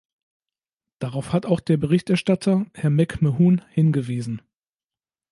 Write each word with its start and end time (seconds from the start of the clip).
Darauf 0.97 1.31
hat 1.31 1.45
auch 1.45 1.59
der 1.59 1.77
Berichterstatter, 1.77 2.65
Herr 2.73 2.89
McMahon, 2.89 3.61
hingewiesen. 3.69 4.41